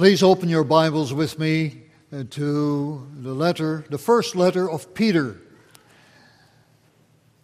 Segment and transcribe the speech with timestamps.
[0.00, 5.36] Please open your Bibles with me uh, to the letter, the first letter of Peter.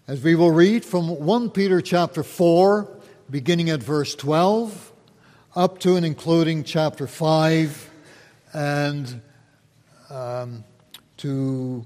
[0.08, 2.88] As we will read from 1 Peter chapter 4,
[3.28, 4.90] beginning at verse 12,
[5.54, 7.90] up to and including chapter 5
[8.54, 9.20] and
[10.08, 10.64] um,
[11.18, 11.84] to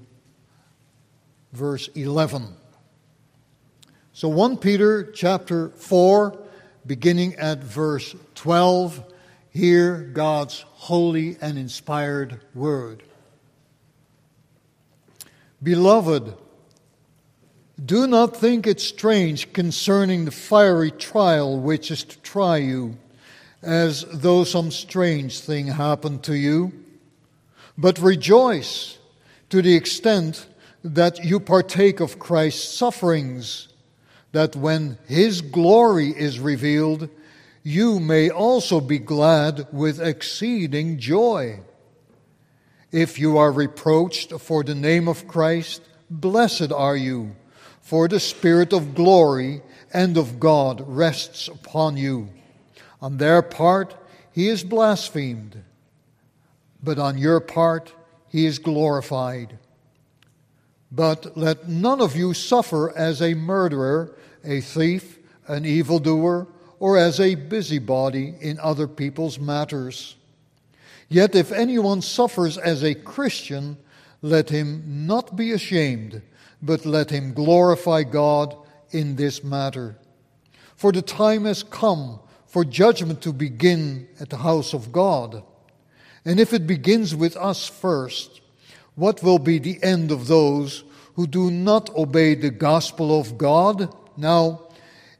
[1.51, 2.47] verse 11.
[4.13, 6.39] So 1 Peter chapter 4,
[6.85, 9.10] beginning at verse 12,
[9.51, 13.03] hear God's holy and inspired word.
[15.61, 16.33] Beloved,
[17.83, 22.97] do not think it strange concerning the fiery trial which is to try you,
[23.61, 26.71] as though some strange thing happened to you.
[27.77, 28.97] But rejoice
[29.49, 30.47] to the extent
[30.83, 33.67] that you partake of Christ's sufferings,
[34.31, 37.09] that when his glory is revealed,
[37.63, 41.59] you may also be glad with exceeding joy.
[42.91, 47.35] If you are reproached for the name of Christ, blessed are you,
[47.81, 49.61] for the Spirit of glory
[49.93, 52.29] and of God rests upon you.
[53.01, 53.95] On their part,
[54.31, 55.63] he is blasphemed,
[56.83, 57.93] but on your part,
[58.27, 59.57] he is glorified.
[60.91, 66.47] But let none of you suffer as a murderer, a thief, an evildoer,
[66.81, 70.15] or as a busybody in other people's matters.
[71.09, 73.77] Yet if anyone suffers as a Christian,
[74.23, 76.23] let him not be ashamed,
[76.59, 78.57] but let him glorify God
[78.89, 79.95] in this matter.
[80.75, 85.43] For the time has come for judgment to begin at the house of God.
[86.25, 88.41] And if it begins with us first,
[88.95, 93.95] what will be the end of those who do not obey the gospel of God?
[94.17, 94.61] Now,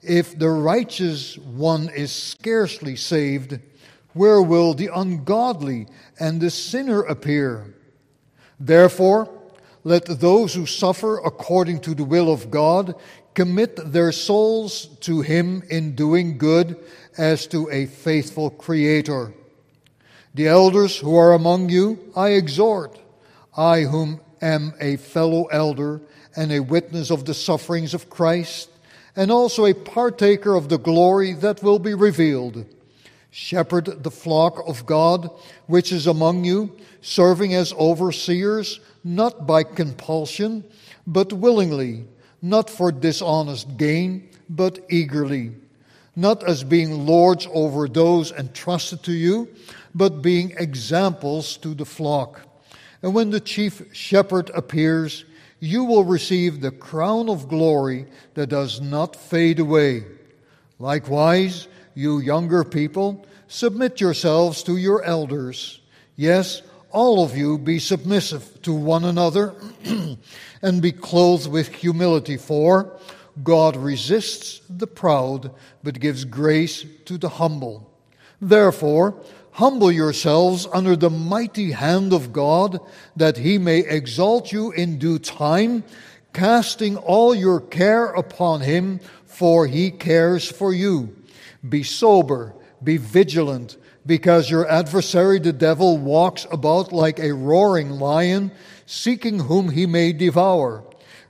[0.01, 3.59] if the righteous one is scarcely saved,
[4.13, 5.87] where will the ungodly
[6.19, 7.73] and the sinner appear?
[8.59, 9.29] Therefore,
[9.83, 12.95] let those who suffer according to the will of God
[13.33, 16.77] commit their souls to Him in doing good
[17.17, 19.33] as to a faithful Creator.
[20.33, 22.99] The elders who are among you, I exhort,
[23.55, 26.01] I whom am a fellow elder
[26.35, 28.69] and a witness of the sufferings of Christ
[29.15, 32.65] and also a partaker of the glory that will be revealed.
[33.29, 35.29] Shepherd the flock of God
[35.67, 40.63] which is among you, serving as overseers, not by compulsion,
[41.07, 42.05] but willingly,
[42.41, 45.53] not for dishonest gain, but eagerly,
[46.15, 49.47] not as being lords over those entrusted to you,
[49.95, 52.41] but being examples to the flock.
[53.01, 55.25] And when the chief shepherd appears,
[55.61, 60.03] you will receive the crown of glory that does not fade away.
[60.79, 65.79] Likewise, you younger people, submit yourselves to your elders.
[66.15, 69.53] Yes, all of you be submissive to one another
[70.63, 72.97] and be clothed with humility, for
[73.43, 75.51] God resists the proud
[75.83, 77.87] but gives grace to the humble.
[78.41, 79.15] Therefore,
[79.61, 82.79] Humble yourselves under the mighty hand of God,
[83.15, 85.83] that he may exalt you in due time,
[86.33, 91.15] casting all your care upon him, for he cares for you.
[91.69, 98.49] Be sober, be vigilant, because your adversary the devil walks about like a roaring lion,
[98.87, 100.83] seeking whom he may devour.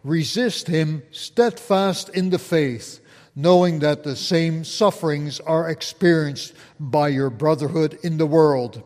[0.05, 3.01] Resist him steadfast in the faith
[3.35, 8.83] knowing that the same sufferings are experienced by your brotherhood in the world.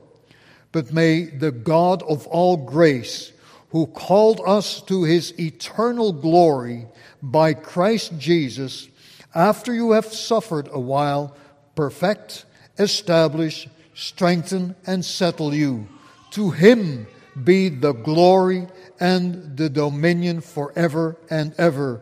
[0.72, 3.32] But may the God of all grace,
[3.70, 6.86] who called us to his eternal glory
[7.22, 8.88] by Christ Jesus,
[9.34, 11.36] after you have suffered a while,
[11.76, 12.46] perfect,
[12.78, 15.88] establish, strengthen, and settle you.
[16.32, 17.08] To him
[17.44, 18.68] be the glory
[19.00, 22.02] and the dominion forever and ever.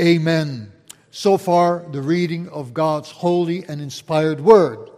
[0.00, 0.71] Amen.
[1.14, 4.88] So far, the reading of God's holy and inspired word.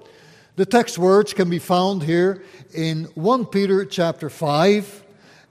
[0.54, 5.04] The text words can be found here in 1 Peter chapter 5,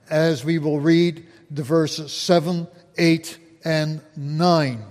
[0.08, 2.66] as we will read the verses 7,
[2.96, 4.82] 8, and 9.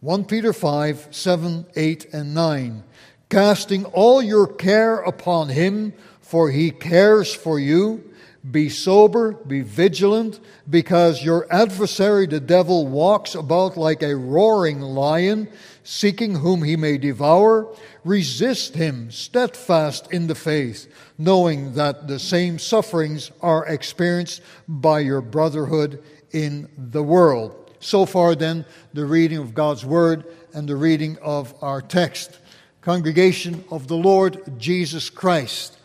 [0.00, 2.82] 1 Peter 5, 7, 8, and 9.
[3.28, 5.92] Casting all your care upon him,
[6.22, 8.10] for he cares for you.
[8.50, 15.48] Be sober, be vigilant, because your adversary, the devil, walks about like a roaring lion,
[15.84, 17.72] seeking whom he may devour.
[18.04, 25.20] Resist him, steadfast in the faith, knowing that the same sufferings are experienced by your
[25.20, 26.02] brotherhood
[26.32, 27.70] in the world.
[27.78, 32.38] So far, then, the reading of God's Word and the reading of our text.
[32.80, 35.78] Congregation of the Lord Jesus Christ.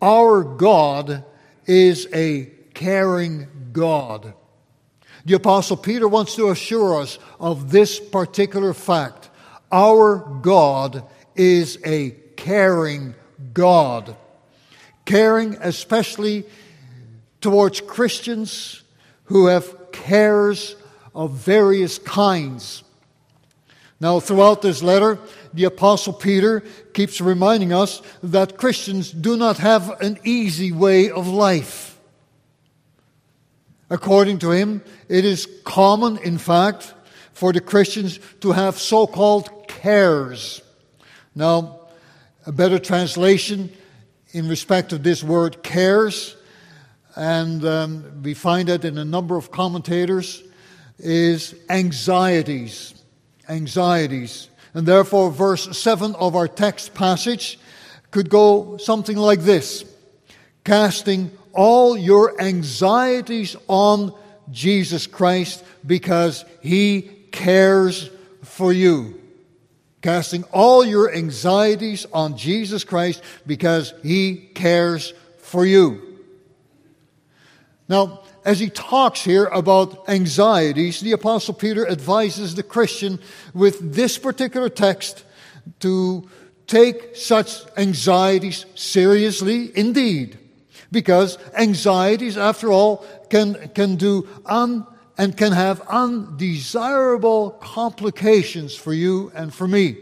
[0.00, 1.24] Our God
[1.66, 4.34] is a caring God.
[5.24, 9.28] The Apostle Peter wants to assure us of this particular fact.
[9.72, 11.04] Our God
[11.34, 13.14] is a caring
[13.52, 14.16] God.
[15.04, 16.44] Caring especially
[17.40, 18.82] towards Christians
[19.24, 20.76] who have cares
[21.14, 22.84] of various kinds.
[23.98, 25.18] Now, throughout this letter,
[25.54, 26.62] the Apostle Peter
[26.92, 31.98] keeps reminding us that Christians do not have an easy way of life.
[33.88, 36.92] According to him, it is common, in fact,
[37.32, 40.60] for the Christians to have so called cares.
[41.34, 41.80] Now,
[42.44, 43.72] a better translation
[44.32, 46.36] in respect of this word cares,
[47.14, 50.42] and um, we find it in a number of commentators,
[50.98, 52.94] is anxieties.
[53.48, 54.48] Anxieties.
[54.74, 57.58] And therefore, verse 7 of our text passage
[58.10, 59.84] could go something like this
[60.64, 64.12] Casting all your anxieties on
[64.50, 67.02] Jesus Christ because he
[67.32, 68.10] cares
[68.42, 69.20] for you.
[70.02, 76.02] Casting all your anxieties on Jesus Christ because he cares for you.
[77.88, 83.18] Now, as he talks here about anxieties, the Apostle Peter advises the Christian
[83.52, 85.24] with this particular text
[85.80, 86.30] to
[86.68, 90.38] take such anxieties seriously indeed.
[90.92, 94.86] Because anxieties, after all, can, can do un,
[95.18, 99.96] and can have undesirable complications for you and for me.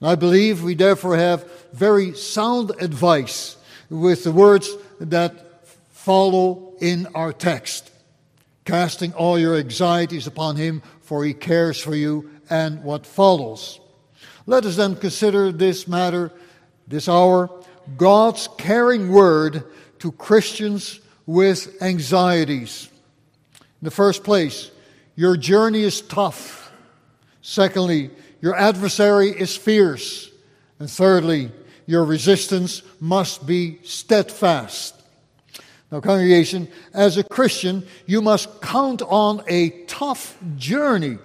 [0.00, 3.56] And I believe we therefore have very sound advice
[3.88, 4.68] with the words
[4.98, 5.45] that
[6.06, 7.90] follow in our text.
[8.64, 13.80] Casting all your anxieties upon him, for he cares for you, and what follows.
[14.46, 16.30] Let us then consider this matter,
[16.86, 17.50] this hour,
[17.96, 19.64] God's caring word
[19.98, 22.88] to Christians with anxieties.
[23.58, 24.70] In the first place,
[25.16, 26.70] your journey is tough.
[27.42, 28.10] Secondly,
[28.40, 30.30] your adversary is fierce.
[30.78, 31.50] And thirdly,
[31.84, 34.95] your resistance must be steadfast.
[35.90, 41.18] Now, congregation, as a Christian, you must count on a tough journey.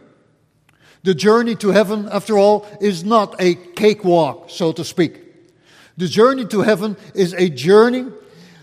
[1.04, 5.20] The journey to heaven, after all, is not a cakewalk, so to speak.
[5.98, 8.06] The journey to heaven is a journey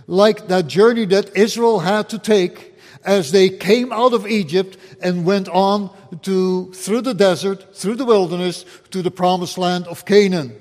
[0.07, 5.25] like that journey that Israel had to take as they came out of Egypt and
[5.25, 5.91] went on
[6.23, 10.57] to through the desert, through the wilderness to the promised land of Canaan.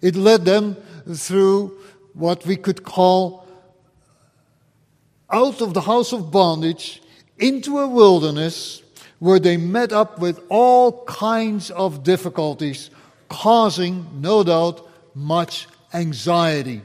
[0.00, 0.76] It led them
[1.12, 1.78] through
[2.14, 3.43] what we could call
[5.30, 7.02] out of the house of bondage
[7.38, 8.82] into a wilderness
[9.18, 12.90] where they met up with all kinds of difficulties,
[13.28, 16.82] causing, no doubt, much anxiety.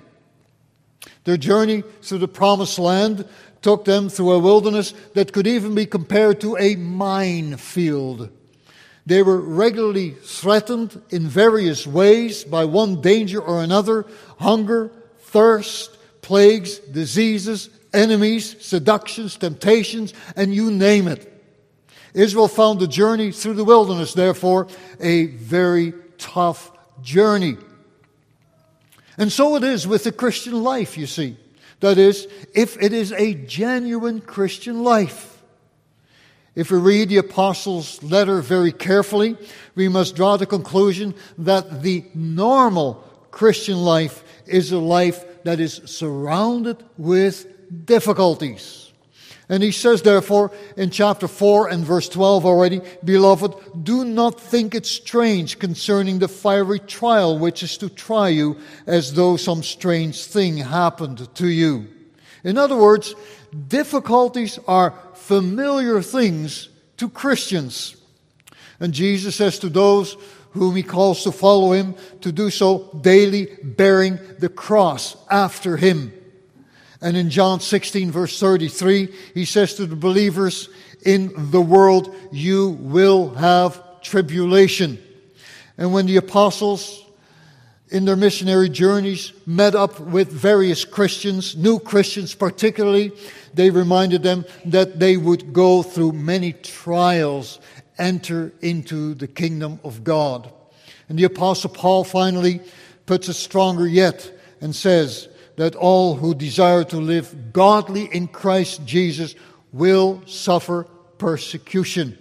[1.24, 3.27] Their journey through the promised land
[3.62, 8.30] took them through a wilderness that could even be compared to a minefield.
[9.06, 14.06] They were regularly threatened in various ways by one danger or another
[14.39, 21.25] hunger, thirst, plagues, diseases, enemies, seductions, temptations, and you name it.
[22.13, 24.68] Israel found the journey through the wilderness, therefore,
[25.00, 26.71] a very tough
[27.01, 27.57] journey.
[29.18, 31.38] And so it is with the Christian life, you see.
[31.81, 35.42] That is, if it is a genuine Christian life.
[36.56, 39.37] If we read the Apostles' letter very carefully,
[39.75, 42.95] we must draw the conclusion that the normal
[43.31, 47.47] Christian life is a life that is surrounded with
[47.85, 48.92] difficulties.
[49.52, 54.76] And he says, therefore, in chapter 4 and verse 12 already, Beloved, do not think
[54.76, 60.23] it strange concerning the fiery trial which is to try you, as though some strange
[60.26, 61.88] thing happened to you.
[62.44, 63.16] In other words,
[63.68, 67.95] difficulties are familiar things to Christians.
[68.80, 70.16] And Jesus says to those
[70.52, 76.14] whom he calls to follow him to do so daily, bearing the cross after him.
[77.01, 80.69] And in John 16, verse 33, he says to the believers,
[81.06, 85.01] In the world you will have tribulation.
[85.77, 87.06] And when the apostles
[87.89, 93.13] in their missionary journeys met up with various Christians, new Christians particularly,
[93.53, 97.59] they reminded them that they would go through many trials,
[97.97, 100.51] enter into the kingdom of God.
[101.07, 102.61] And the apostle Paul finally
[103.06, 105.29] puts it stronger yet and says,
[105.59, 109.35] that all who desire to live godly in Christ Jesus
[109.73, 110.85] will suffer
[111.18, 112.18] persecution.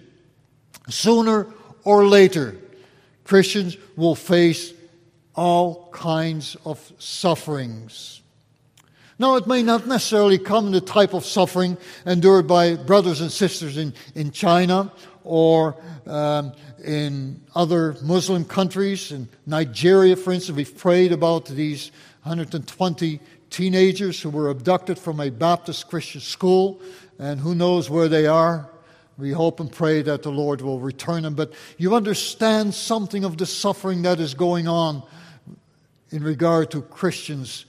[0.89, 1.47] Sooner
[1.85, 2.57] or later,
[3.23, 4.73] Christians will face
[5.37, 8.23] all kinds of sufferings.
[9.21, 13.31] Now, it may not necessarily come in the type of suffering endured by brothers and
[13.31, 14.91] sisters in, in China
[15.23, 15.77] or
[16.09, 16.55] um,
[16.85, 19.13] in other Muslim countries.
[19.13, 21.93] In Nigeria, for instance, we've prayed about these
[22.29, 26.81] 120 teenagers who were abducted from a Baptist Christian school,
[27.19, 28.69] and who knows where they are.
[29.17, 31.35] We hope and pray that the Lord will return them.
[31.35, 35.03] But you understand something of the suffering that is going on
[36.11, 37.65] in regard to Christians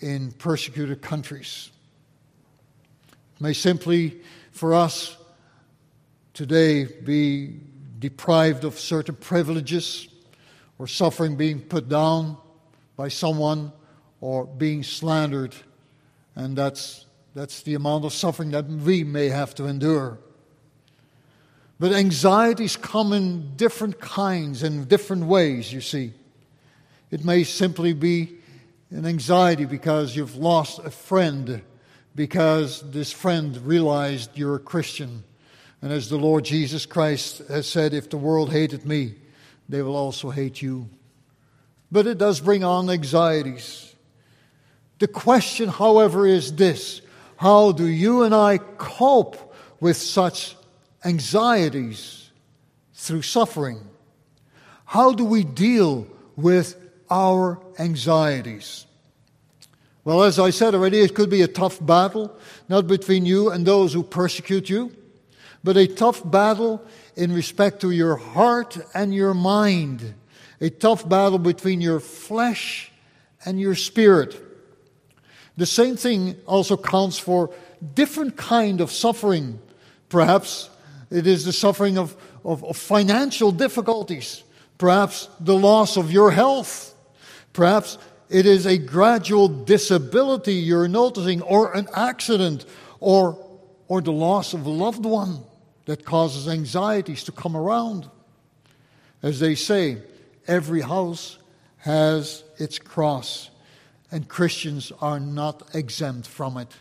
[0.00, 1.70] in persecuted countries.
[3.34, 4.20] It may simply,
[4.52, 5.16] for us
[6.32, 7.58] today, be
[7.98, 10.08] deprived of certain privileges
[10.78, 12.36] or suffering being put down
[12.96, 13.72] by someone
[14.20, 15.54] or being slandered.
[16.34, 20.18] And that's, that's the amount of suffering that we may have to endure.
[21.78, 26.14] But anxieties come in different kinds and different ways, you see.
[27.10, 28.36] It may simply be
[28.90, 31.62] an anxiety because you've lost a friend,
[32.14, 35.22] because this friend realized you're a Christian.
[35.82, 39.16] And as the Lord Jesus Christ has said, if the world hated me,
[39.68, 40.88] they will also hate you.
[41.92, 43.94] But it does bring on anxieties.
[44.98, 47.02] The question, however, is this
[47.36, 50.56] How do you and I cope with such
[51.04, 52.30] anxieties
[52.94, 53.80] through suffering?
[54.84, 56.76] How do we deal with
[57.10, 58.86] our anxieties?
[60.04, 62.38] Well, as I said already, it could be a tough battle,
[62.68, 64.94] not between you and those who persecute you,
[65.64, 66.80] but a tough battle
[67.16, 70.14] in respect to your heart and your mind,
[70.60, 72.92] a tough battle between your flesh
[73.44, 74.45] and your spirit.
[75.56, 77.50] The same thing also counts for
[77.94, 79.58] different kind of suffering.
[80.08, 80.70] Perhaps
[81.10, 84.42] it is the suffering of, of, of financial difficulties,
[84.78, 86.94] perhaps the loss of your health,
[87.52, 87.98] perhaps
[88.28, 92.66] it is a gradual disability you're noticing, or an accident,
[93.00, 93.38] or,
[93.88, 95.44] or the loss of a loved one
[95.84, 98.10] that causes anxieties to come around.
[99.22, 99.98] As they say,
[100.48, 101.38] every house
[101.78, 103.50] has its cross,
[104.16, 106.74] and Christians are not exempt from it.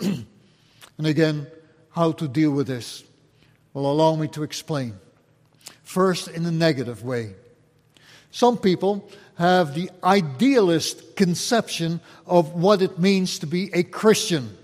[0.02, 1.46] and again,
[1.90, 3.04] how to deal with this?
[3.72, 4.94] Well, allow me to explain.
[5.84, 7.34] First, in a negative way.
[8.32, 14.58] Some people have the idealist conception of what it means to be a Christian.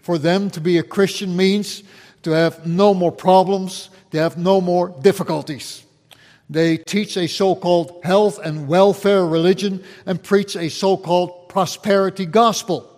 [0.00, 1.82] For them, to be a Christian means
[2.22, 5.84] to have no more problems, to have no more difficulties.
[6.52, 12.26] They teach a so called health and welfare religion and preach a so called prosperity
[12.26, 12.88] gospel.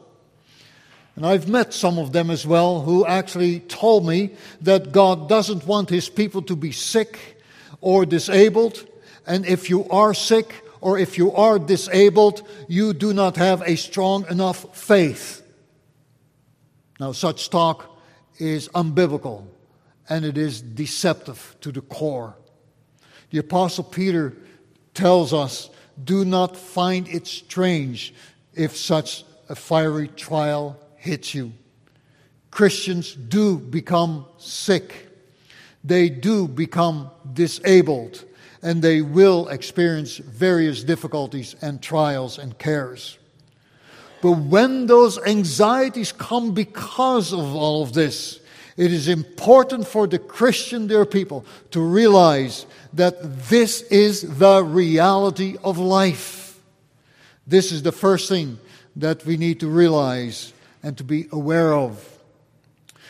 [1.15, 5.69] And I've met some of them as well who actually told me that God doesn't
[5.69, 7.41] want his people to be sick
[7.81, 8.85] or disabled.
[9.25, 13.77] And if you are sick or if you are disabled, you do not have a
[13.77, 15.43] strong enough faith.
[16.99, 17.97] Now, such talk
[18.39, 19.47] is unbiblical
[20.09, 22.35] and it is deceptive to the core.
[23.31, 24.35] The Apostle Peter
[24.95, 25.71] tells us
[26.03, 28.15] do not find it strange
[28.55, 31.53] if such a fiery trial hits you.
[32.51, 35.09] Christians do become sick,
[35.83, 38.25] they do become disabled,
[38.63, 43.19] and they will experience various difficulties and trials and cares.
[44.23, 48.41] But when those anxieties come because of all of this,
[48.77, 55.57] it is important for the Christian, dear people, to realize that this is the reality
[55.63, 56.61] of life.
[57.47, 58.59] This is the first thing
[58.97, 60.53] that we need to realize
[60.83, 62.19] and to be aware of.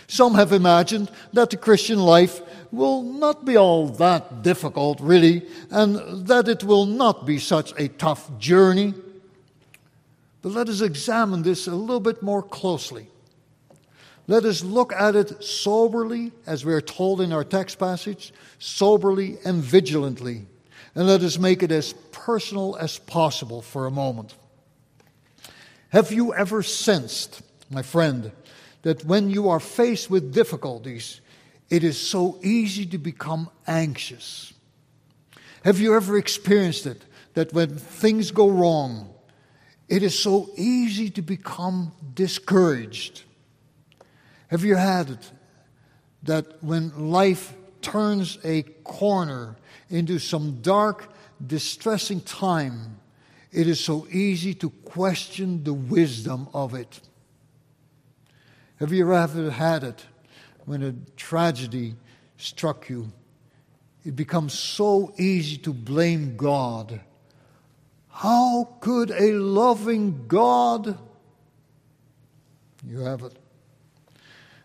[0.07, 6.27] Some have imagined that the Christian life will not be all that difficult, really, and
[6.27, 8.93] that it will not be such a tough journey.
[10.43, 13.09] But let us examine this a little bit more closely.
[14.27, 19.39] Let us look at it soberly, as we are told in our text passage, soberly
[19.45, 20.47] and vigilantly.
[20.95, 24.35] And let us make it as personal as possible for a moment.
[25.91, 28.33] Have you ever sensed my friend,
[28.83, 31.21] that when you are faced with difficulties,
[31.71, 34.53] it is so easy to become anxious.
[35.65, 37.03] Have you ever experienced it?
[37.35, 39.13] That when things go wrong,
[39.89, 43.23] it is so easy to become discouraged.
[44.55, 45.33] Have you had it
[46.23, 49.57] that when life turns a corner
[49.91, 51.13] into some dark,
[51.45, 53.01] distressing time,
[53.51, 57.01] it is so easy to question the wisdom of it?
[58.77, 60.07] Have you ever had it
[60.67, 61.97] when a tragedy
[62.37, 63.11] struck you?
[64.05, 67.01] It becomes so easy to blame God
[68.09, 70.97] How could a loving God?
[72.87, 73.37] You have it.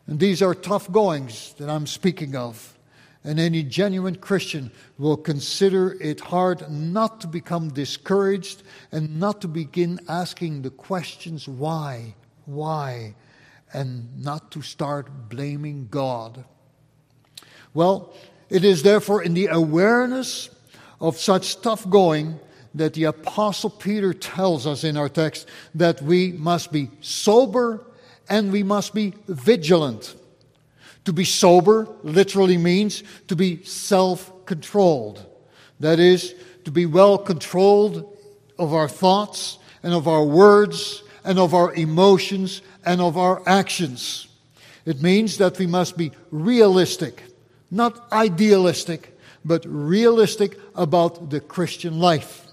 [0.09, 2.75] And these are tough goings that I'm speaking of.
[3.23, 9.47] And any genuine Christian will consider it hard not to become discouraged and not to
[9.47, 12.15] begin asking the questions why,
[12.47, 13.13] why,
[13.71, 16.43] and not to start blaming God.
[17.75, 18.11] Well,
[18.49, 20.49] it is therefore in the awareness
[20.99, 22.39] of such tough going
[22.73, 27.85] that the Apostle Peter tells us in our text that we must be sober
[28.29, 30.15] and we must be vigilant.
[31.05, 35.25] To be sober literally means to be self controlled.
[35.79, 38.17] That is, to be well controlled
[38.57, 44.27] of our thoughts and of our words and of our emotions and of our actions.
[44.85, 47.23] It means that we must be realistic,
[47.71, 52.45] not idealistic, but realistic about the Christian life.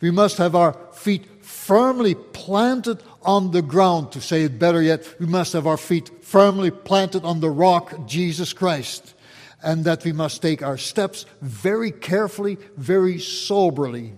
[0.00, 4.12] We must have our feet firmly planted on the ground.
[4.12, 8.06] To say it better yet, we must have our feet firmly planted on the rock,
[8.06, 9.14] Jesus Christ.
[9.62, 14.14] And that we must take our steps very carefully, very soberly.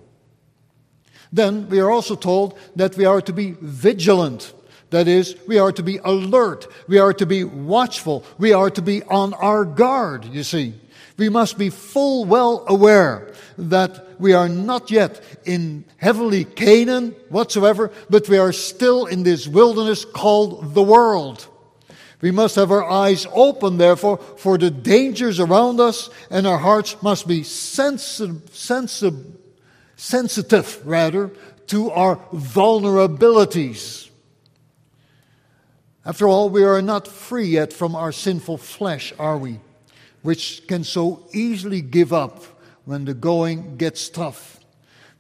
[1.32, 4.52] Then we are also told that we are to be vigilant.
[4.90, 6.66] That is, we are to be alert.
[6.87, 8.25] We are to be watchful.
[8.38, 10.75] We are to be on our guard, you see.
[11.16, 17.90] We must be full well aware that we are not yet in heavenly Canaan whatsoever,
[18.09, 21.47] but we are still in this wilderness called the world.
[22.21, 26.97] We must have our eyes open, therefore, for the dangers around us, and our hearts
[27.02, 29.26] must be sensitive, sensitive,
[29.97, 31.32] sensitive rather,
[31.66, 34.09] to our vulnerabilities.
[36.04, 39.61] After all, we are not free yet from our sinful flesh, are we?
[40.23, 42.44] Which can so easily give up
[42.84, 44.60] when the going gets tough.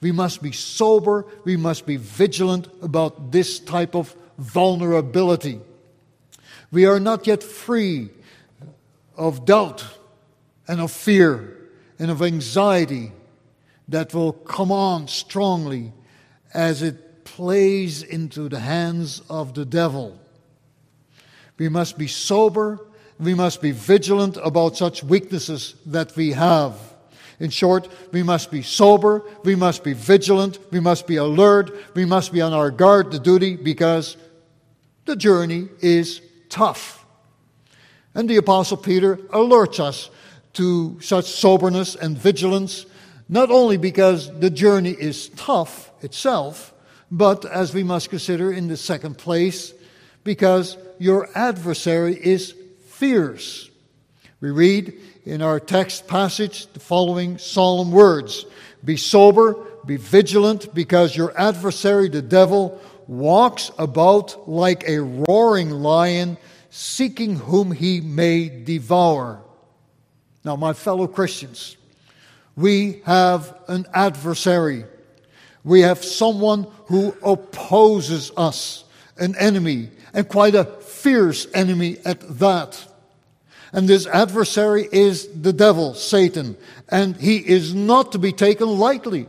[0.00, 5.60] We must be sober, we must be vigilant about this type of vulnerability.
[6.72, 8.10] We are not yet free
[9.16, 9.84] of doubt
[10.66, 11.56] and of fear
[11.98, 13.12] and of anxiety
[13.88, 15.92] that will come on strongly
[16.54, 20.18] as it plays into the hands of the devil.
[21.58, 22.80] We must be sober,
[23.20, 26.91] we must be vigilant about such weaknesses that we have.
[27.42, 32.04] In short, we must be sober, we must be vigilant, we must be alert, we
[32.04, 34.16] must be on our guard to duty because
[35.06, 37.04] the journey is tough.
[38.14, 40.08] And the Apostle Peter alerts us
[40.52, 42.86] to such soberness and vigilance,
[43.28, 46.72] not only because the journey is tough itself,
[47.10, 49.74] but as we must consider in the second place,
[50.22, 52.54] because your adversary is
[52.86, 53.68] fierce.
[54.42, 58.44] We read in our text passage the following solemn words
[58.84, 59.54] Be sober,
[59.86, 66.38] be vigilant, because your adversary, the devil, walks about like a roaring lion,
[66.70, 69.40] seeking whom he may devour.
[70.44, 71.76] Now, my fellow Christians,
[72.56, 74.84] we have an adversary.
[75.62, 78.82] We have someone who opposes us,
[79.18, 82.88] an enemy, and quite a fierce enemy at that.
[83.72, 86.56] And this adversary is the devil, Satan.
[86.88, 89.26] And he is not to be taken lightly.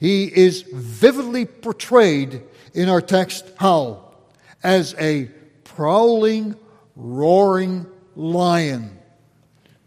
[0.00, 2.42] He is vividly portrayed
[2.74, 4.14] in our text how?
[4.62, 5.30] As a
[5.64, 6.56] prowling,
[6.96, 8.98] roaring lion.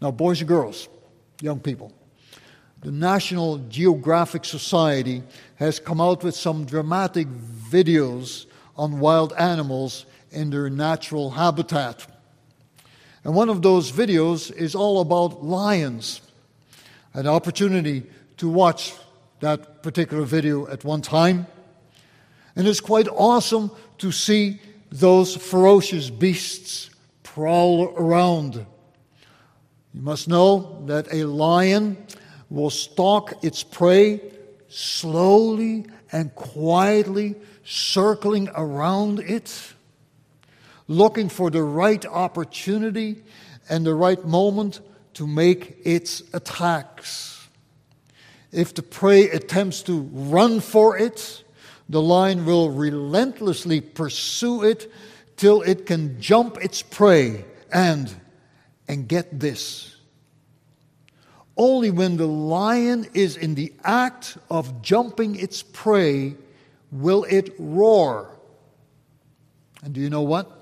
[0.00, 0.88] Now, boys and girls,
[1.42, 1.92] young people,
[2.80, 5.22] the National Geographic Society
[5.56, 8.46] has come out with some dramatic videos
[8.76, 12.06] on wild animals in their natural habitat.
[13.24, 16.22] And one of those videos is all about lions.
[17.12, 18.04] An opportunity
[18.38, 18.94] to watch
[19.40, 21.46] that particular video at one time.
[22.56, 26.90] And it's quite awesome to see those ferocious beasts
[27.22, 28.54] prowl around.
[29.94, 31.96] You must know that a lion
[32.48, 34.20] will stalk its prey
[34.68, 39.74] slowly and quietly, circling around it
[40.90, 43.22] looking for the right opportunity
[43.68, 44.80] and the right moment
[45.14, 47.48] to make its attacks.
[48.50, 51.44] If the prey attempts to run for it,
[51.88, 54.92] the lion will relentlessly pursue it
[55.36, 58.12] till it can jump its prey and
[58.88, 59.96] and get this.
[61.56, 66.34] Only when the lion is in the act of jumping its prey
[66.90, 68.36] will it roar.
[69.84, 70.59] And do you know what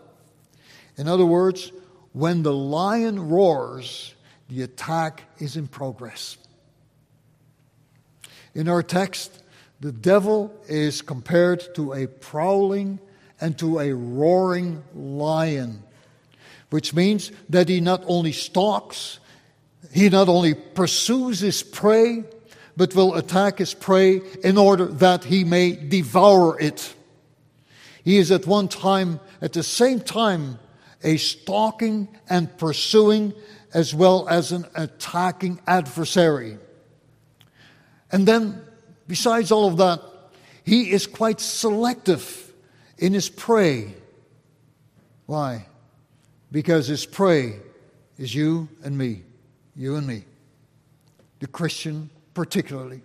[0.98, 1.72] in other words,
[2.12, 4.14] when the lion roars,
[4.48, 6.36] the attack is in progress.
[8.54, 9.42] In our text,
[9.80, 12.98] the devil is compared to a prowling
[13.40, 15.84] and to a roaring lion,
[16.70, 19.20] which means that he not only stalks,
[19.92, 22.24] he not only pursues his prey,
[22.76, 26.94] but will attack his prey in order that he may devour it.
[28.02, 30.58] He is at one time, at the same time,
[31.02, 33.32] a stalking and pursuing
[33.74, 36.58] as well as an attacking adversary.
[38.10, 38.62] And then,
[39.06, 40.02] besides all of that,
[40.64, 42.52] he is quite selective
[42.98, 43.94] in his prey.
[45.26, 45.66] Why?
[46.50, 47.56] Because his prey
[48.18, 49.22] is you and me,
[49.76, 50.24] you and me,
[51.40, 53.02] the Christian particularly.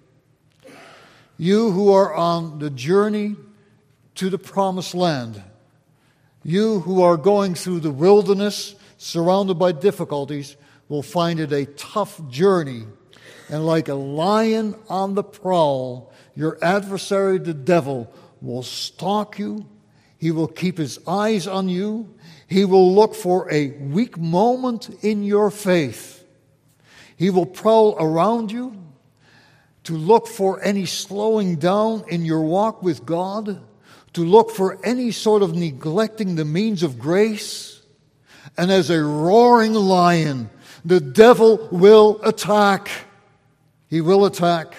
[1.37, 3.35] You who are on the journey
[4.15, 5.41] to the promised land,
[6.43, 10.55] you who are going through the wilderness surrounded by difficulties
[10.89, 12.85] will find it a tough journey.
[13.49, 19.65] And like a lion on the prowl, your adversary, the devil, will stalk you.
[20.17, 22.13] He will keep his eyes on you.
[22.47, 26.25] He will look for a weak moment in your faith.
[27.15, 28.81] He will prowl around you
[29.83, 33.61] to look for any slowing down in your walk with God,
[34.13, 37.81] to look for any sort of neglecting the means of grace.
[38.57, 40.49] And as a roaring lion,
[40.85, 42.89] the devil will attack.
[43.89, 44.75] He will attack.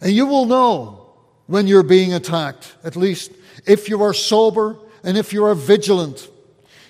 [0.00, 1.06] And you will know
[1.46, 3.32] when you're being attacked, at least
[3.66, 6.28] if you are sober and if you are vigilant.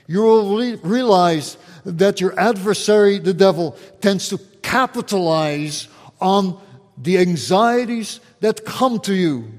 [0.07, 5.89] You will re- realize that your adversary, the devil, tends to capitalize
[6.21, 6.61] on
[6.97, 9.53] the anxieties that come to you.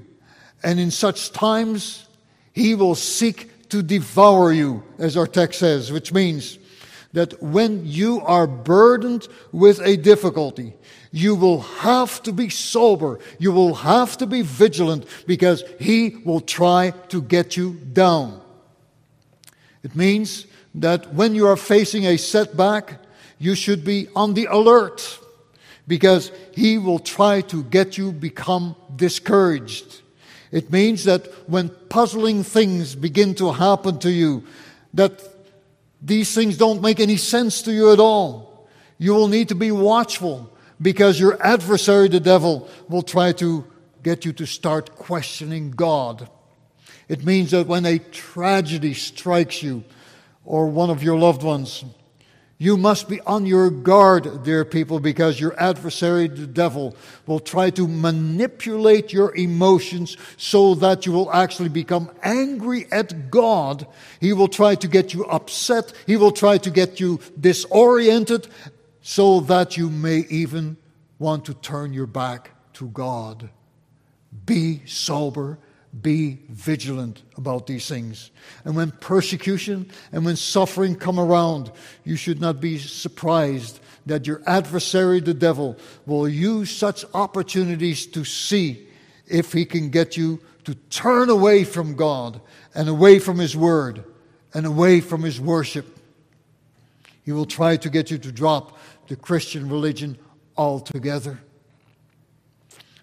[0.62, 2.06] And in such times,
[2.52, 6.58] he will seek to devour you, as our text says, which means
[7.12, 10.74] that when you are burdened with a difficulty,
[11.12, 13.18] you will have to be sober.
[13.38, 18.40] You will have to be vigilant because he will try to get you down.
[19.82, 23.00] It means that when you are facing a setback,
[23.38, 25.18] you should be on the alert
[25.88, 30.02] because he will try to get you become discouraged.
[30.52, 34.44] It means that when puzzling things begin to happen to you,
[34.94, 35.20] that
[36.02, 38.68] these things don't make any sense to you at all.
[38.98, 43.64] You will need to be watchful because your adversary, the devil, will try to
[44.02, 46.28] get you to start questioning God.
[47.08, 49.84] It means that when a tragedy strikes you
[50.44, 51.84] or one of your loved ones,
[52.60, 56.94] you must be on your guard, dear people, because your adversary, the devil,
[57.26, 63.86] will try to manipulate your emotions so that you will actually become angry at God.
[64.20, 65.94] He will try to get you upset.
[66.06, 68.46] He will try to get you disoriented
[69.00, 70.76] so that you may even
[71.18, 73.48] want to turn your back to God.
[74.44, 75.58] Be sober
[76.02, 78.30] be vigilant about these things.
[78.64, 81.72] And when persecution and when suffering come around,
[82.04, 85.76] you should not be surprised that your adversary, the devil,
[86.06, 88.86] will use such opportunities to see
[89.26, 92.40] if he can get you to turn away from God
[92.74, 94.04] and away from His Word
[94.54, 95.98] and away from His worship.
[97.24, 100.18] He will try to get you to drop the Christian religion
[100.56, 101.40] altogether.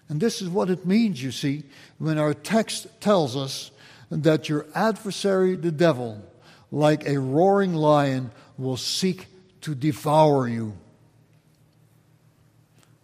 [0.08, 1.64] And this is what it means, you see,
[1.98, 3.70] when our text tells us
[4.10, 6.22] that your adversary, the devil,
[6.70, 9.26] like a roaring lion, will seek
[9.60, 10.72] to devour you.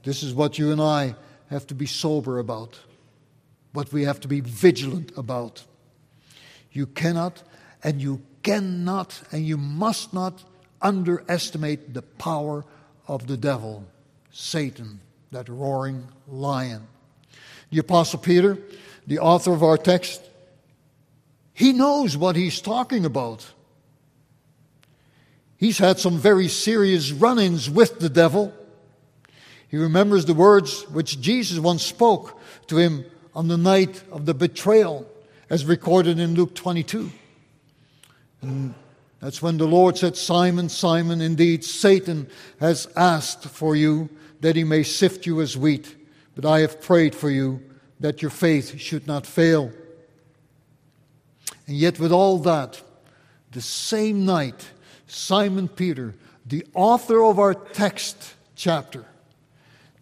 [0.02, 1.14] This is what you and I
[1.50, 2.78] have to be sober about,
[3.72, 5.64] what we have to be vigilant about.
[6.72, 7.42] You cannot
[7.82, 10.44] and you cannot and you must not
[10.82, 12.64] underestimate the power
[13.08, 13.84] of the devil,
[14.30, 15.00] Satan,
[15.32, 16.86] that roaring lion.
[17.74, 18.56] The Apostle Peter,
[19.04, 20.22] the author of our text,
[21.52, 23.44] he knows what he's talking about.
[25.56, 28.54] He's had some very serious run ins with the devil.
[29.66, 34.34] He remembers the words which Jesus once spoke to him on the night of the
[34.34, 35.04] betrayal,
[35.50, 37.10] as recorded in Luke 22.
[38.40, 38.74] And
[39.18, 42.28] that's when the Lord said, Simon, Simon, indeed, Satan
[42.60, 44.10] has asked for you
[44.42, 45.96] that he may sift you as wheat.
[46.34, 47.62] But I have prayed for you
[48.00, 49.72] that your faith should not fail.
[51.66, 52.82] And yet, with all that,
[53.52, 54.70] the same night,
[55.06, 59.04] Simon Peter, the author of our text chapter,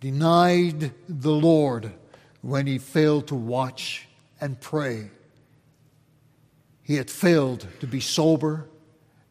[0.00, 1.92] denied the Lord
[2.40, 4.08] when he failed to watch
[4.40, 5.10] and pray.
[6.82, 8.66] He had failed to be sober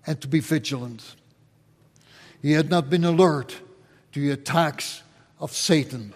[0.07, 1.15] and to be vigilant.
[2.41, 3.59] He had not been alert
[4.13, 5.03] to the attacks
[5.39, 6.13] of Satan.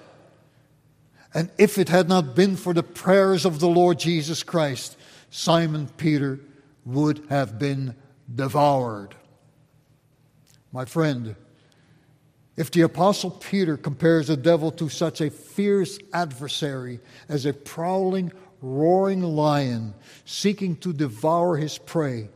[1.36, 4.96] And if it had not been for the prayers of the Lord Jesus Christ,
[5.30, 6.40] Simon Peter
[6.86, 7.94] would have been
[8.34, 9.14] devoured.
[10.72, 11.36] My friend,
[12.56, 18.32] if the Apostle Peter compares the devil to such a fierce adversary as a prowling,
[18.62, 19.94] roaring lion
[20.24, 22.30] seeking to devour his prey,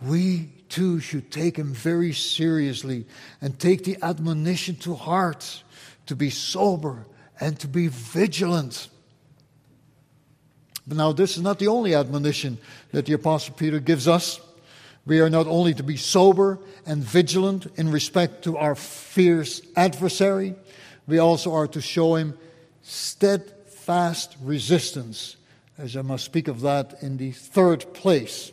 [0.00, 3.04] we too should take him very seriously
[3.42, 5.62] and take the admonition to heart
[6.06, 7.04] to be sober
[7.40, 8.88] and to be vigilant.
[10.86, 12.58] But now, this is not the only admonition
[12.92, 14.40] that the Apostle Peter gives us.
[15.06, 20.54] We are not only to be sober and vigilant in respect to our fierce adversary,
[21.06, 22.36] we also are to show him
[22.82, 25.36] steadfast resistance,
[25.78, 28.52] as I must speak of that in the third place.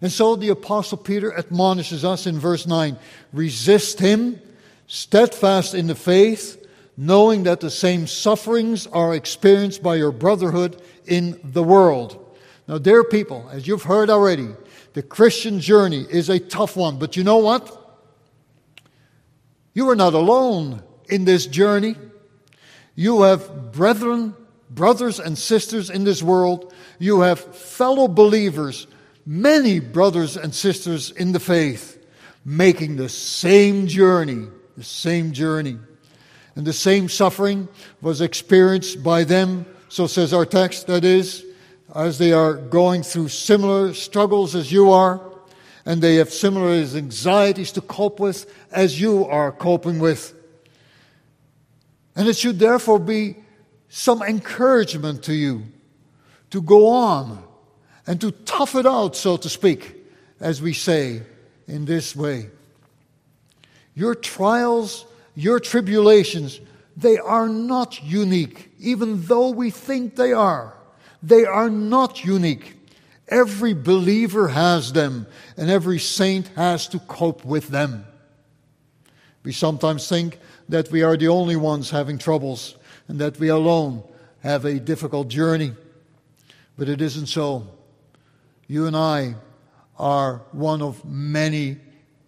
[0.00, 2.98] And so the Apostle Peter admonishes us in verse 9
[3.32, 4.40] resist him,
[4.88, 6.61] steadfast in the faith,
[6.96, 12.18] knowing that the same sufferings are experienced by your brotherhood in the world.
[12.68, 14.48] Now, dear people, as you've heard already,
[14.92, 17.78] the Christian journey is a tough one, but you know what?
[19.74, 21.96] You are not alone in this journey.
[22.94, 24.34] You have brethren,
[24.70, 26.74] brothers, and sisters in this world.
[26.98, 28.86] You have fellow believers,
[29.24, 32.04] many brothers and sisters in the faith,
[32.44, 35.78] making the same journey, the same journey.
[36.54, 37.68] And the same suffering
[38.00, 41.44] was experienced by them, so says our text, that is,
[41.94, 45.20] as they are going through similar struggles as you are,
[45.84, 50.34] and they have similar anxieties to cope with as you are coping with.
[52.14, 53.36] And it should therefore be
[53.88, 55.64] some encouragement to you
[56.50, 57.42] to go on
[58.06, 59.96] and to tough it out, so to speak,
[60.40, 61.22] as we say
[61.66, 62.48] in this way.
[63.94, 66.60] Your trials, your tribulations,
[66.96, 70.74] they are not unique, even though we think they are.
[71.22, 72.76] They are not unique.
[73.28, 78.04] Every believer has them, and every saint has to cope with them.
[79.42, 82.76] We sometimes think that we are the only ones having troubles
[83.08, 84.02] and that we alone
[84.40, 85.72] have a difficult journey.
[86.76, 87.68] But it isn't so.
[88.66, 89.36] You and I
[89.98, 91.78] are one of many,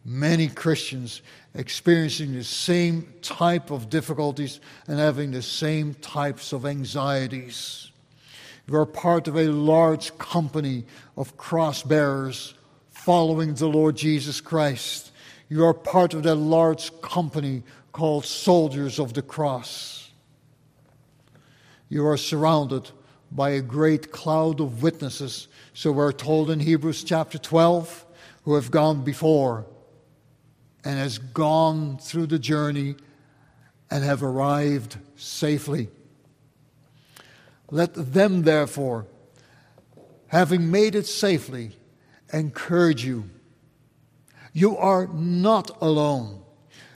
[0.05, 1.23] many Christians
[1.55, 7.91] experiencing the same type of difficulties and having the same types of anxieties.
[8.67, 10.85] You are part of a large company
[11.17, 12.55] of cross bearers
[12.91, 15.13] following the Lord Jesus Christ.
[15.49, 17.63] You are part of that large company
[17.93, 20.11] called soldiers of the cross.
[21.89, 22.91] You are surrounded
[23.31, 28.05] by a great cloud of witnesses, so we're told in Hebrews chapter 12,
[28.45, 29.67] who have gone before
[30.85, 32.97] and has gone through the journey
[33.91, 35.89] and have arrived safely.
[37.71, 39.07] Let them, therefore,
[40.29, 41.73] having made it safely,
[42.33, 43.31] encourage you.
[44.53, 46.43] You are not alone.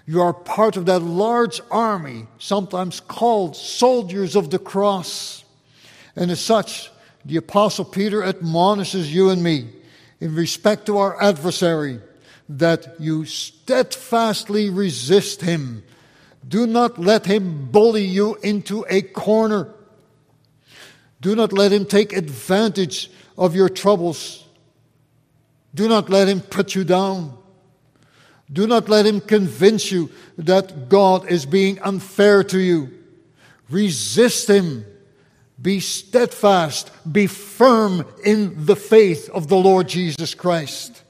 [0.07, 5.44] You are part of that large army, sometimes called soldiers of the cross.
[6.16, 6.90] And as such,
[7.24, 9.68] the Apostle Peter admonishes you and me
[10.20, 12.01] in respect to our adversary
[12.49, 15.83] that you steadfastly resist him.
[16.47, 19.75] Do not let him bully you into a corner.
[21.21, 24.47] Do not let him take advantage of your troubles.
[25.75, 27.37] Do not let him put you down.
[28.51, 32.91] Do not let him convince you that God is being unfair to you.
[33.69, 34.87] Resist him.
[35.61, 36.91] Be steadfast.
[37.11, 41.03] Be firm in the faith of the Lord Jesus Christ.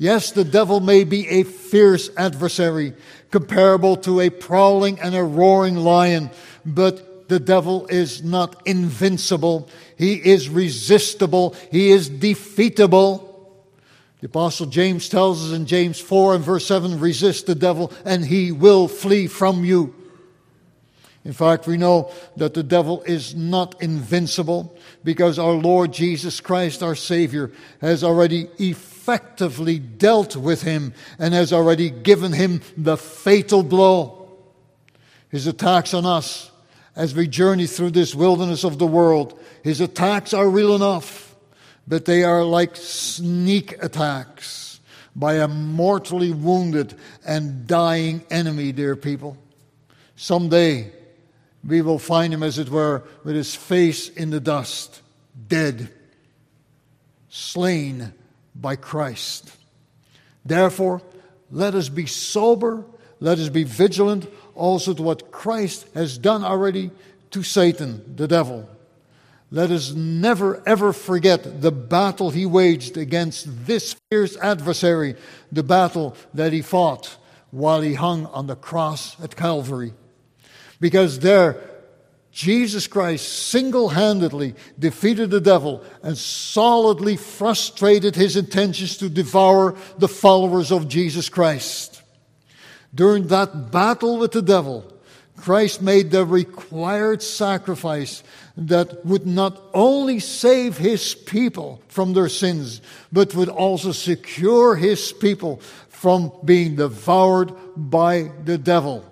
[0.00, 2.94] Yes, the devil may be a fierce adversary,
[3.30, 6.30] comparable to a prowling and a roaring lion,
[6.64, 9.68] but the devil is not invincible.
[9.98, 11.54] He is resistible.
[11.70, 13.28] He is defeatable.
[14.22, 18.24] The Apostle James tells us in James 4 and verse 7 resist the devil and
[18.24, 19.94] he will flee from you.
[21.26, 26.82] In fact, we know that the devil is not invincible because our Lord Jesus Christ,
[26.82, 28.48] our Savior, has already
[29.78, 34.28] dealt with him and has already given him the fatal blow.
[35.28, 36.50] His attacks on us
[36.96, 39.38] as we journey through this wilderness of the world.
[39.62, 41.34] His attacks are real enough,
[41.86, 44.80] but they are like sneak attacks
[45.14, 46.94] by a mortally wounded
[47.26, 49.36] and dying enemy, dear people.
[50.16, 50.92] Someday
[51.64, 55.02] we will find him, as it were, with his face in the dust,
[55.48, 55.92] dead,
[57.28, 58.12] slain
[58.54, 59.56] by Christ.
[60.44, 61.02] Therefore,
[61.50, 62.84] let us be sober,
[63.20, 66.90] let us be vigilant also to what Christ has done already
[67.30, 68.68] to Satan, the devil.
[69.50, 75.16] Let us never ever forget the battle he waged against this fierce adversary,
[75.50, 77.16] the battle that he fought
[77.50, 79.92] while he hung on the cross at Calvary.
[80.80, 81.69] Because there,
[82.40, 90.08] Jesus Christ single handedly defeated the devil and solidly frustrated his intentions to devour the
[90.08, 92.00] followers of Jesus Christ.
[92.94, 94.90] During that battle with the devil,
[95.36, 98.22] Christ made the required sacrifice
[98.56, 102.80] that would not only save his people from their sins,
[103.12, 109.04] but would also secure his people from being devoured by the devil.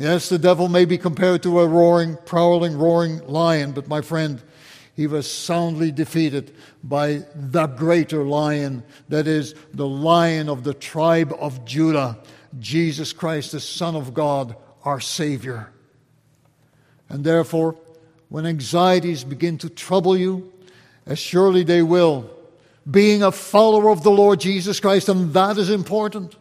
[0.00, 4.40] Yes, the devil may be compared to a roaring, prowling, roaring lion, but my friend,
[4.96, 11.34] he was soundly defeated by the greater lion, that is, the lion of the tribe
[11.38, 12.18] of Judah,
[12.58, 15.70] Jesus Christ, the Son of God, our Savior.
[17.10, 17.76] And therefore,
[18.30, 20.50] when anxieties begin to trouble you,
[21.04, 22.30] as surely they will,
[22.90, 26.36] being a follower of the Lord Jesus Christ, and that is important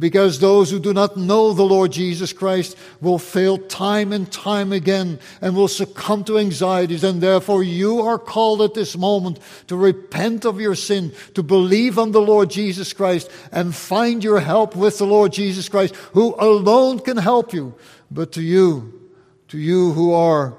[0.00, 4.72] because those who do not know the Lord Jesus Christ will fail time and time
[4.72, 7.04] again and will succumb to anxieties.
[7.04, 11.98] And therefore, you are called at this moment to repent of your sin, to believe
[11.98, 16.34] on the Lord Jesus Christ, and find your help with the Lord Jesus Christ, who
[16.38, 17.74] alone can help you.
[18.10, 19.10] But to you,
[19.48, 20.56] to you who are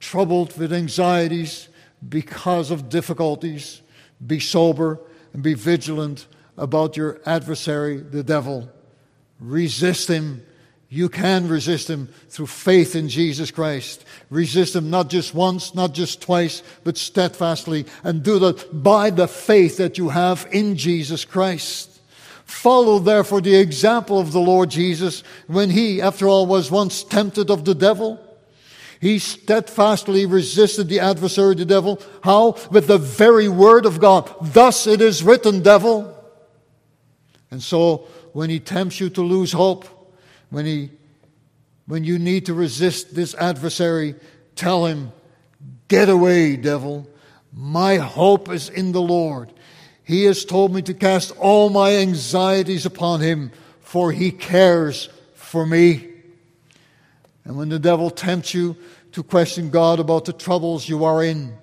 [0.00, 1.68] troubled with anxieties
[2.06, 3.80] because of difficulties,
[4.26, 4.98] be sober
[5.32, 8.68] and be vigilant about your adversary, the devil.
[9.40, 10.44] Resist him.
[10.88, 14.04] You can resist him through faith in Jesus Christ.
[14.30, 19.26] Resist him not just once, not just twice, but steadfastly, and do that by the
[19.26, 21.90] faith that you have in Jesus Christ.
[22.44, 27.50] Follow therefore the example of the Lord Jesus when he, after all, was once tempted
[27.50, 28.20] of the devil.
[29.00, 32.00] He steadfastly resisted the adversary, the devil.
[32.22, 32.56] How?
[32.70, 34.32] With the very word of God.
[34.40, 36.13] Thus it is written, devil.
[37.54, 39.86] And so when he tempts you to lose hope,
[40.50, 40.90] when he
[41.86, 44.16] when you need to resist this adversary,
[44.56, 45.12] tell him,
[45.86, 47.08] Get away, devil.
[47.52, 49.52] My hope is in the Lord.
[50.02, 55.64] He has told me to cast all my anxieties upon him, for he cares for
[55.64, 56.08] me.
[57.44, 58.76] And when the devil tempts you
[59.12, 61.56] to question God about the troubles you are in,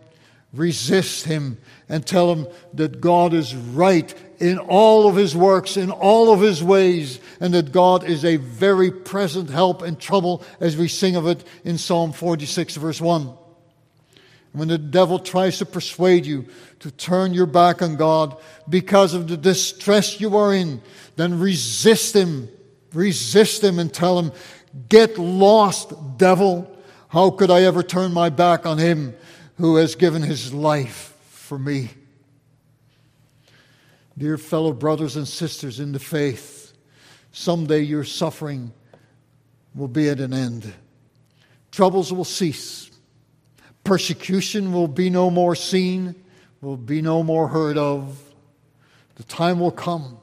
[0.53, 1.57] resist him
[1.89, 6.41] and tell him that God is right in all of his works, in all of
[6.41, 11.15] his ways, and that God is a very present help in trouble, as we sing
[11.15, 13.33] of it in Psalm 46, verse 1.
[14.53, 16.47] When the devil tries to persuade you
[16.79, 18.35] to turn your back on God
[18.67, 20.81] because of the distress you are in,
[21.15, 22.49] then resist him.
[22.93, 24.33] Resist him and tell him,
[24.89, 26.69] Get lost, devil.
[27.07, 29.15] How could I ever turn my back on him
[29.55, 31.11] who has given his life?
[31.51, 31.89] for me.
[34.17, 36.73] Dear fellow brothers and sisters in the faith,
[37.31, 38.73] someday your suffering
[39.73, 40.73] will be at an end.
[41.71, 42.91] Troubles will cease.
[43.83, 46.15] Persecution will be no more seen,
[46.59, 48.21] will be no more heard of.
[49.15, 50.17] The time will come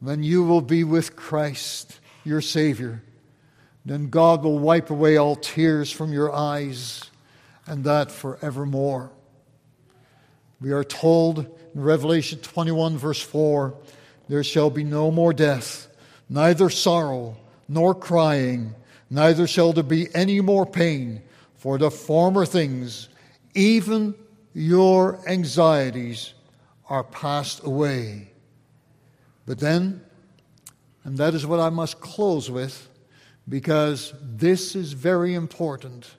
[0.00, 3.02] when you will be with Christ, your Savior.
[3.86, 7.10] Then God will wipe away all tears from your eyes,
[7.66, 9.10] and that forevermore.
[10.60, 13.74] We are told in Revelation 21, verse 4
[14.28, 15.88] there shall be no more death,
[16.28, 17.36] neither sorrow
[17.68, 18.74] nor crying,
[19.10, 21.22] neither shall there be any more pain,
[21.56, 23.08] for the former things,
[23.54, 24.14] even
[24.54, 26.34] your anxieties,
[26.88, 28.30] are passed away.
[29.46, 30.02] But then,
[31.04, 32.88] and that is what I must close with,
[33.48, 36.14] because this is very important.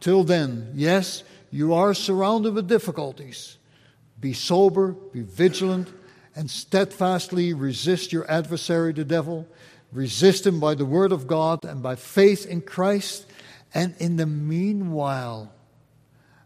[0.00, 3.58] Till then, yes, you are surrounded with difficulties.
[4.24, 5.92] Be sober, be vigilant,
[6.34, 9.46] and steadfastly resist your adversary, the devil.
[9.92, 13.26] Resist him by the word of God and by faith in Christ.
[13.74, 15.52] And in the meanwhile,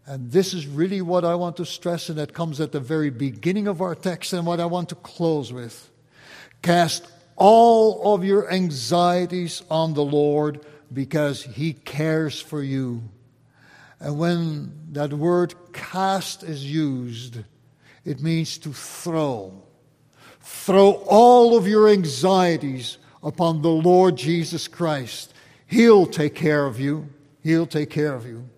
[0.05, 3.11] and this is really what I want to stress, and that comes at the very
[3.11, 5.89] beginning of our text, and what I want to close with.
[6.61, 13.03] Cast all of your anxieties on the Lord because he cares for you.
[14.01, 17.37] And when that word cast is used,
[18.05, 19.61] it means to throw.
[20.41, 25.33] Throw all of your anxieties upon the Lord Jesus Christ.
[25.67, 27.09] He'll take care of you.
[27.43, 28.49] He'll take care of you.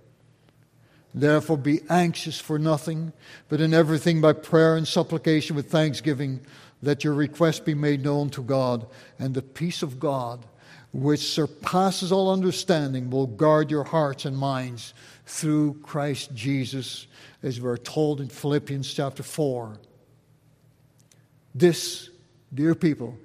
[1.13, 3.11] Therefore, be anxious for nothing,
[3.49, 6.39] but in everything by prayer and supplication with thanksgiving,
[6.81, 8.87] let your request be made known to God,
[9.19, 10.45] and the peace of God,
[10.93, 14.93] which surpasses all understanding, will guard your hearts and minds
[15.31, 17.07] through Christ Jesus,
[17.41, 19.79] as we're told in Philippians chapter 4.
[21.55, 22.09] This,
[22.53, 23.17] dear people,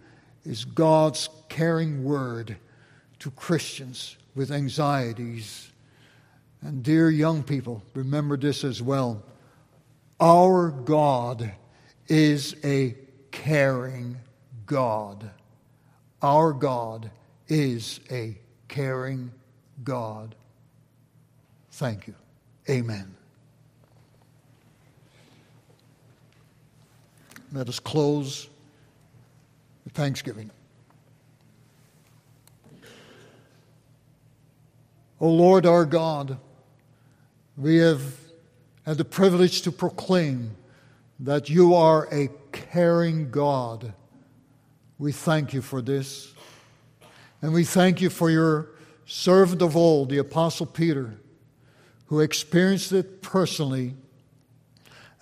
[0.45, 2.57] is God's caring word
[3.19, 5.73] to Christians with anxieties.
[6.63, 9.23] And dear young people, remember this as well.
[10.21, 11.53] Our God
[12.07, 12.95] is a
[13.33, 14.17] caring
[14.65, 15.29] God.
[16.23, 17.11] Our God
[17.49, 18.39] is a
[18.69, 19.33] caring
[19.83, 20.37] God.
[21.77, 22.15] Thank you.
[22.71, 23.15] Amen.
[27.53, 28.49] Let us close
[29.85, 30.51] with thanksgiving.
[35.21, 36.39] O Lord our God,
[37.59, 38.03] we have
[38.87, 40.57] had the privilege to proclaim
[41.21, 43.93] that you are a caring God.
[44.99, 46.33] We thank you for this.
[47.43, 48.71] And we thank you for your
[49.05, 51.19] servant of old, the Apostle Peter,
[52.07, 53.95] who experienced it personally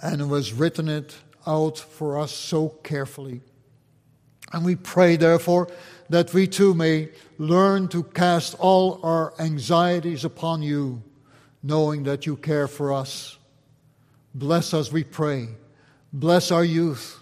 [0.01, 1.17] and who has written it
[1.47, 3.41] out for us so carefully.
[4.53, 5.69] And we pray, therefore,
[6.11, 7.09] that we too may
[7.39, 11.03] learn to cast all our anxieties upon you,
[11.63, 13.39] knowing that you care for us.
[14.35, 15.49] Bless us, we pray.
[16.13, 17.21] Bless our youth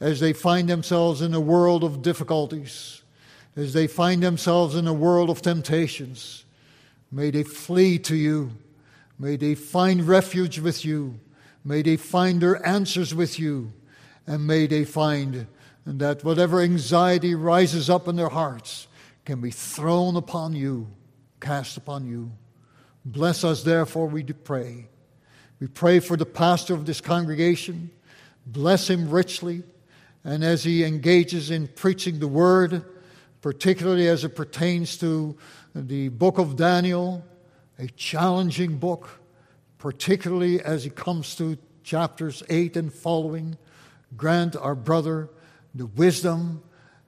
[0.00, 3.02] as they find themselves in a world of difficulties,
[3.56, 6.44] as they find themselves in a world of temptations.
[7.10, 8.52] May they flee to you.
[9.18, 11.18] May they find refuge with you.
[11.64, 13.72] May they find their answers with you.
[14.26, 15.46] And may they find
[15.86, 18.86] that whatever anxiety rises up in their hearts
[19.24, 20.86] can be thrown upon you,
[21.40, 22.30] cast upon you.
[23.04, 24.86] Bless us, therefore, we do pray.
[25.60, 27.90] We pray for the pastor of this congregation.
[28.46, 29.62] Bless him richly.
[30.24, 32.84] And as he engages in preaching the word,
[33.40, 35.36] particularly as it pertains to
[35.74, 37.24] the book of Daniel,
[37.78, 39.08] a challenging book,
[39.78, 43.56] particularly as he comes to chapters 8 and following,
[44.16, 45.28] grant our brother
[45.74, 46.62] the wisdom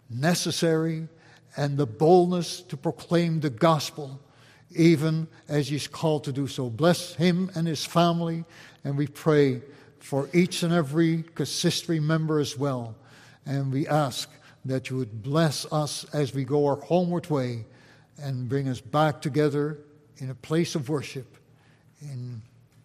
[0.09, 1.09] necessary
[1.57, 4.21] and the boldness to proclaim the gospel,
[4.75, 6.71] even as he's called to do so.
[6.71, 8.45] Bless him and his family,
[8.85, 9.63] and we pray
[9.99, 12.95] for each and every consistory member as well.
[13.45, 14.31] And we ask
[14.65, 17.65] that you would bless us as we go our homeward way
[18.23, 19.79] and bring us back together
[20.21, 21.37] in a place of worship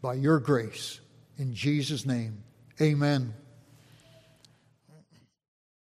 [0.02, 1.00] by your grace.
[1.38, 2.44] In Jesus' name,
[2.82, 3.34] amen.